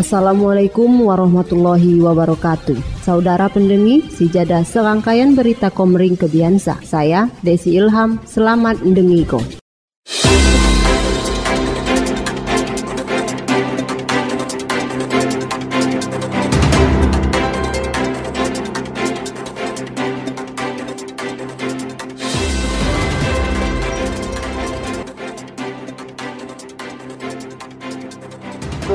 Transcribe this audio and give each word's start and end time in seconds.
Assalamualaikum 0.00 1.12
warahmatullahi 1.12 2.00
wabarakatuh. 2.00 3.04
Saudara 3.04 3.52
pendengi, 3.52 4.00
sijada 4.08 4.64
serangkaian 4.64 5.36
berita 5.36 5.68
komering 5.68 6.16
kebiasa. 6.16 6.80
Saya 6.80 7.28
Desi 7.44 7.76
Ilham, 7.76 8.16
selamat 8.24 8.80
ko. 9.28 9.44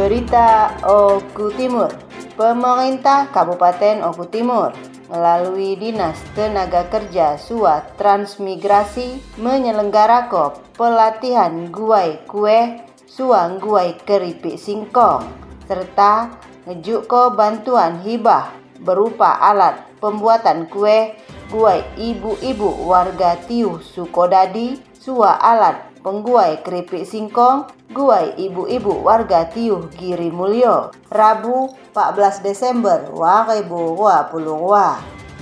Berita 0.05 0.69
Oku 0.85 1.49
Timur. 1.57 1.89
Pemerintah 2.37 3.25
Kabupaten 3.33 4.05
Oku 4.05 4.29
Timur 4.29 4.69
melalui 5.09 5.73
Dinas 5.81 6.21
Tenaga 6.37 6.85
Kerja 6.93 7.41
SUA 7.41 7.97
Transmigrasi 7.97 9.17
menyelenggarakan 9.41 10.61
pelatihan 10.77 11.73
guai 11.73 12.21
kue 12.29 12.85
suang 13.09 13.57
guai 13.57 13.97
keripik 14.05 14.61
singkong 14.61 15.25
serta 15.65 16.37
ngejuko 16.69 17.33
bantuan 17.33 18.05
hibah 18.05 18.53
berupa 18.85 19.41
alat 19.41 19.89
pembuatan 19.97 20.69
kue 20.69 21.17
guai 21.49 21.81
ibu-ibu 21.97 22.85
warga 22.85 23.41
Tiuh 23.41 23.81
Sukodadi 23.81 24.77
sua 24.93 25.33
alat 25.41 25.94
pengguai 26.05 26.61
keripik 26.61 27.01
singkong, 27.01 27.65
guai 27.89 28.37
ibu-ibu 28.37 29.01
warga 29.01 29.49
Tiuh 29.49 29.89
Giri 29.97 30.29
Mulyo, 30.29 30.93
Rabu 31.09 31.73
14 31.97 32.45
Desember 32.45 33.09
2022. 33.09 34.37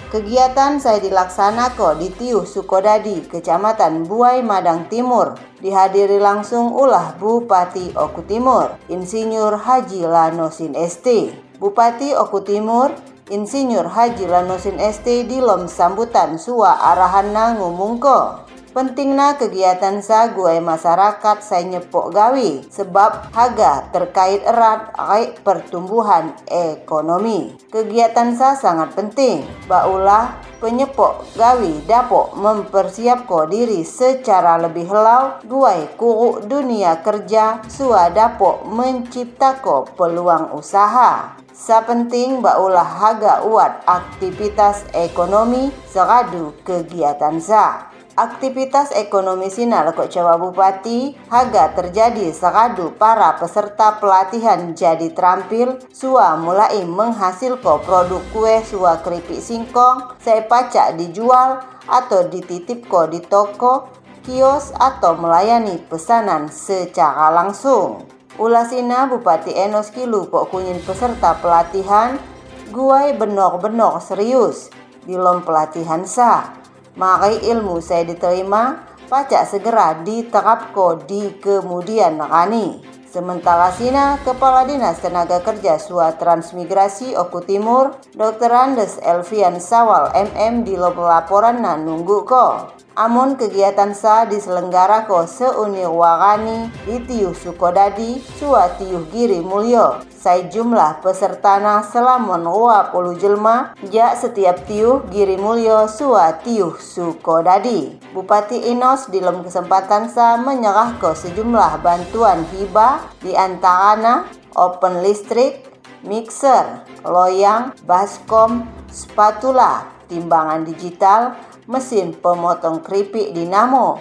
Kegiatan 0.07 0.79
saya 0.79 1.03
dilaksanakan 1.03 1.99
di 1.99 2.07
Tiuh 2.15 2.47
Sukodadi, 2.47 3.27
Kecamatan 3.27 4.07
Buai 4.07 4.39
Madang 4.39 4.87
Timur. 4.87 5.35
Dihadiri 5.59 6.21
langsung 6.21 6.71
ulah 6.71 7.17
Bupati 7.17 7.97
Oku 7.97 8.21
Timur, 8.23 8.77
Insinyur 8.87 9.57
Haji 9.57 10.05
Lanosin 10.05 10.77
ST. 10.77 11.33
Bupati 11.57 12.13
Oku 12.13 12.45
Timur, 12.45 12.93
Insinyur 13.33 13.89
Haji 13.89 14.29
Lanosin 14.29 14.77
ST 14.77 15.25
di 15.25 15.41
lom 15.41 15.65
sambutan 15.65 16.37
sua 16.37 16.77
arahan 16.93 17.33
ngumungko. 17.57 18.42
Pentingnya 18.73 19.37
kegiatan 19.37 20.01
sa 20.01 20.33
gue 20.33 20.57
masyarakat 20.57 21.45
saya 21.45 21.61
nyepok 21.61 22.09
gawi 22.09 22.65
sebab 22.73 23.29
harga 23.29 23.85
terkait 23.93 24.41
erat 24.41 24.89
kait 24.97 25.37
pertumbuhan 25.45 26.33
ekonomi. 26.49 27.53
Kegiatan 27.69 28.33
sa 28.33 28.57
sangat 28.57 28.97
penting. 28.97 29.45
Baulah 29.69 30.41
penyepok 30.57 31.21
gawi 31.37 31.85
dapat 31.85 32.33
mempersiapkan 32.33 33.45
diri 33.53 33.85
secara 33.85 34.57
lebih 34.57 34.89
helau 34.89 35.37
gue 35.45 35.93
kuruk 35.93 36.49
dunia 36.49 36.97
kerja 37.05 37.61
sua 37.69 38.09
dapat 38.09 38.65
menciptakan 38.73 39.93
peluang 39.93 40.49
usaha. 40.57 41.37
Sa 41.53 41.85
penting 41.85 42.41
baulah 42.41 42.81
haga 42.81 43.45
uat 43.45 43.85
aktivitas 43.85 44.89
ekonomi 44.97 45.69
seradu 45.85 46.57
kegiatan 46.65 47.37
sa. 47.37 47.92
Aktivitas 48.13 48.93
ekonomi 48.93 49.49
Sinar 49.49 49.89
Kok 49.97 50.05
Jawa 50.05 50.37
Bupati 50.37 51.17
haga 51.33 51.73
terjadi 51.73 52.29
sekadu 52.29 52.93
para 52.93 53.33
peserta 53.41 53.97
pelatihan 53.97 54.77
jadi 54.77 55.09
terampil. 55.17 55.81
Sua 55.89 56.37
mulai 56.37 56.85
menghasilkan 56.85 57.81
produk 57.81 58.21
kue 58.29 58.61
sua 58.69 59.01
keripik 59.01 59.41
singkong 59.41 60.13
saya 60.21 60.45
pacak 60.45 60.93
dijual 60.93 61.65
atau 61.89 62.29
dititip 62.29 62.85
ko 62.85 63.09
di 63.09 63.17
toko, 63.17 63.89
kios 64.21 64.69
atau 64.77 65.17
melayani 65.17 65.81
pesanan 65.81 66.53
secara 66.53 67.33
langsung. 67.33 68.05
Ulasina 68.37 69.09
Bupati 69.09 69.57
Enos 69.57 69.89
Kilu 69.89 70.29
kok 70.29 70.53
kunyin 70.53 70.77
peserta 70.85 71.33
pelatihan. 71.41 72.21
Guai 72.69 73.17
benor-benor 73.17 73.97
serius 74.05 74.69
di 75.01 75.17
lom 75.17 75.41
pelatihan 75.41 76.05
sah 76.05 76.62
Mari 76.93 77.41
ilmu 77.49 77.81
saya 77.81 78.05
diterima, 78.05 78.85
pajak 79.09 79.49
segera 79.49 79.97
diterapko 80.05 81.01
di 81.09 81.33
kemudian 81.41 82.21
hari. 82.21 82.85
Sementara 83.09 83.73
Sina, 83.73 84.21
Kepala 84.21 84.65
Dinas 84.65 85.01
Tenaga 85.01 85.41
Kerja 85.41 85.81
Sua 85.81 86.13
Transmigrasi 86.17 87.17
Oku 87.17 87.41
Timur, 87.45 87.97
Dr. 88.13 88.49
Andes 88.53 89.01
Elvian 89.01 89.57
Sawal 89.57 90.13
MM 90.13 90.65
di 90.65 90.77
laporan 90.77 91.61
nunggu 91.61 92.25
ko. 92.29 92.73
Amun 92.93 93.33
kegiatan 93.33 93.97
sa 93.97 94.29
diselenggara 94.29 95.09
ko 95.09 95.25
seunir 95.25 95.89
warani 95.89 96.69
di 96.85 97.01
Tiuh 97.01 97.33
Sukodadi, 97.33 98.21
Sua 98.37 98.69
Tiuh 98.77 99.09
Giri 99.09 99.41
Mulyo 99.41 100.05
sai 100.23 100.47
jumlah 100.47 101.03
pesertana 101.03 101.83
selamon 101.83 102.47
puluh 102.95 103.19
jelma 103.19 103.75
ja 103.91 104.15
setiap 104.15 104.63
tiuh 104.63 105.03
giri 105.11 105.35
mulyo 105.35 105.91
sua 105.91 106.39
tiuh 106.39 106.79
sukodadi. 106.79 107.99
Bupati 108.15 108.71
Inos 108.71 109.11
di 109.11 109.19
dalam 109.19 109.43
kesempatan 109.43 110.07
sa 110.07 110.39
menyerah 110.39 110.95
ke 110.95 111.11
sejumlah 111.11 111.83
bantuan 111.83 112.47
hibah 112.55 113.03
di 113.19 113.35
antaranya 113.35 114.23
open 114.55 115.03
listrik, 115.03 115.67
mixer, 116.07 116.87
loyang, 117.03 117.75
baskom, 117.83 118.63
spatula, 118.87 119.91
timbangan 120.07 120.63
digital, 120.63 121.35
mesin 121.67 122.11
pemotong 122.11 122.83
keripik 122.83 123.31
dinamo, 123.31 123.99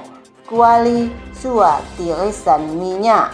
kuali, 0.50 1.10
sua 1.30 1.78
tirisan 1.94 2.74
minyak. 2.74 3.30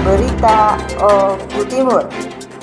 Berita 0.00 0.74
Oku 0.98 1.62
Timur 1.70 2.02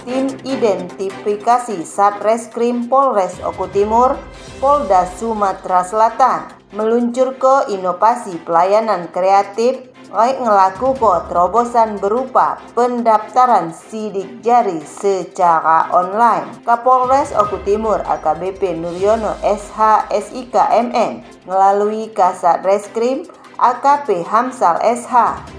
Tim 0.08 0.32
Identifikasi 0.48 1.84
Satreskrim 1.84 2.88
Polres 2.88 3.44
Oku 3.44 3.68
Timur 3.76 4.16
Polda 4.64 5.04
Sumatera 5.04 5.84
Selatan 5.84 6.48
meluncur 6.72 7.36
ke 7.36 7.76
inovasi 7.76 8.40
pelayanan 8.48 9.12
kreatif 9.12 9.92
Baik 10.08 10.40
ngelaku 10.40 10.96
ko 10.96 11.28
terobosan 11.28 12.00
berupa 12.00 12.56
pendaftaran 12.72 13.76
sidik 13.76 14.40
jari 14.40 14.80
secara 14.80 15.92
online. 15.92 16.64
Kapolres 16.64 17.36
Oku 17.36 17.60
Timur 17.68 18.00
AKBP 18.08 18.80
Nuryono 18.80 19.36
SH 19.44 20.08
SIK 20.08 20.56
MN 20.88 21.28
melalui 21.44 22.08
Kasat 22.16 22.64
Reskrim 22.64 23.28
AKP 23.58 24.22
Hamsal 24.30 24.78
SH. 24.80 25.14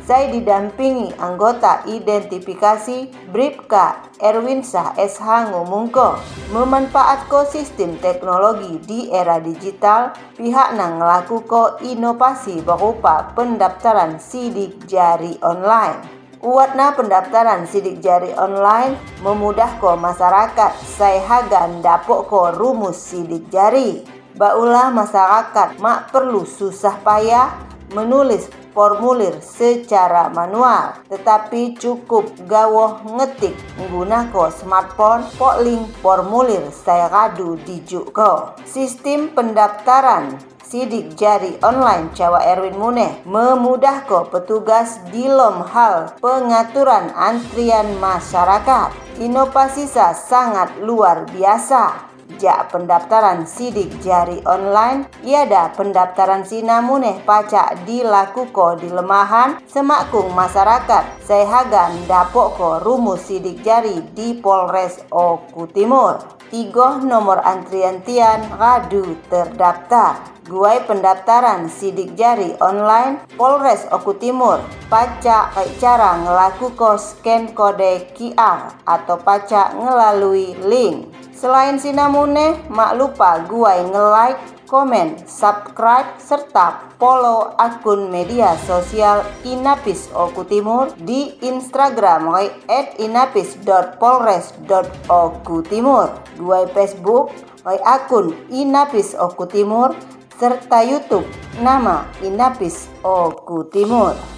Saya 0.09 0.33
didampingi 0.33 1.13
anggota 1.21 1.85
identifikasi 1.85 3.13
Bripka 3.29 4.09
Erwinsyah 4.17 4.97
SH 4.97 5.53
ngomongko 5.53 6.17
memanfaatkan 6.57 7.45
sistem 7.53 8.01
teknologi 8.01 8.81
di 8.89 9.13
era 9.13 9.37
digital 9.37 10.17
pihak 10.39 10.79
nang 10.81 10.97
ngelakuko 10.97 11.77
inovasi 11.85 12.65
berupa 12.65 13.37
pendaftaran 13.37 14.17
sidik 14.17 14.89
jari 14.89 15.37
online. 15.45 16.17
Uatna 16.39 16.95
pendaftaran 16.95 17.67
sidik 17.67 17.99
jari 17.99 18.31
online 18.39 18.95
memudah 19.27 19.77
ko 19.83 19.99
masyarakat 19.99 20.73
saya 20.87 21.19
hagan 21.27 21.83
dapok 21.83 22.31
ko 22.31 22.43
rumus 22.55 22.97
sidik 22.97 23.51
jari. 23.53 24.07
Baulah 24.39 24.95
masyarakat 24.95 25.83
mak 25.83 26.15
perlu 26.15 26.47
susah 26.47 26.95
payah 27.03 27.68
menulis 27.93 28.49
formulir 28.77 29.43
secara 29.43 30.31
manual, 30.31 30.95
tetapi 31.11 31.75
cukup 31.77 32.31
gawoh 32.47 33.03
ngetik 33.19 33.57
menggunakan 33.81 34.55
smartphone 34.55 35.27
pok 35.35 35.63
link 35.65 35.85
formulir 35.99 36.63
saya 36.71 37.11
radu 37.11 37.59
dijuk 37.67 38.15
ko. 38.15 38.55
Sistem 38.63 39.33
pendaftaran 39.35 40.39
sidik 40.69 41.17
jari 41.17 41.57
online 41.65 42.13
Jawa 42.13 42.45
Erwin 42.45 42.77
Muneh 42.77 43.25
memudahkan 43.25 44.29
petugas 44.29 45.01
di 45.09 45.25
lom 45.25 45.65
hal 45.65 46.13
pengaturan 46.21 47.09
antrian 47.17 47.97
masyarakat. 47.97 48.93
Inovasi 49.19 49.89
sangat 49.91 50.79
luar 50.79 51.27
biasa. 51.33 52.13
Jak 52.39 52.71
pendaftaran 52.71 53.43
sidik 53.51 53.99
jari 53.99 54.39
online, 54.47 55.11
iada 55.27 55.75
pendaftaran 55.75 56.47
sinamuneh 56.47 57.19
pacak 57.27 57.83
dilakukan 57.83 58.79
di 58.79 58.89
lemahan 58.95 59.59
semakung 59.67 60.31
masyarakat. 60.31 61.19
Sehagan 61.27 62.07
dapok 62.07 62.49
ko 62.55 62.71
rumus 62.79 63.27
sidik 63.27 63.67
jari 63.67 63.99
di 64.15 64.39
Polres 64.39 65.03
Oku 65.11 65.67
Timur. 65.75 66.23
Tiga 66.49 67.03
nomor 67.03 67.43
antrian 67.43 68.01
tian 68.07 68.41
radu 68.55 69.19
terdaftar. 69.29 70.38
Guai 70.49 70.81
pendaftaran 70.89 71.69
sidik 71.69 72.17
jari 72.17 72.57
online 72.65 73.21
Polres 73.37 73.85
Oku 73.93 74.17
Timur 74.17 74.65
pacak 74.89 75.53
cara 75.77 76.25
ngelaku 76.25 76.73
scan 76.97 77.53
kode 77.53 78.17
QR 78.17 78.73
atau 78.89 79.21
pacak 79.21 79.77
ngelalui 79.77 80.57
link. 80.65 81.13
Selain 81.37 81.77
sinamune, 81.77 82.65
mak 82.73 82.97
lupa 82.97 83.45
guai 83.45 83.85
nge-like, 83.87 84.41
komen, 84.67 85.23
subscribe, 85.29 86.17
serta 86.17 86.97
follow 86.97 87.53
akun 87.61 88.09
media 88.11 88.57
sosial 88.65 89.21
Inapis 89.45 90.09
Oku 90.17 90.49
Timur 90.49 90.89
di 90.99 91.37
Instagram 91.45 92.33
at 92.67 92.99
inapis.polres.oku 92.99 95.57
Timur. 95.69 96.09
Guai 96.41 96.67
Facebook 96.73 97.37
akun 97.69 98.33
Inapis 98.49 99.13
Oku 99.15 99.47
Timur 99.47 99.95
serta 100.39 100.87
YouTube 100.87 101.27
nama 101.59 102.07
Inapis 102.23 102.87
Oku 103.03 103.67
Timur. 103.75 104.38